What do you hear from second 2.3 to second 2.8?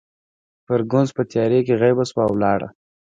ولاړه.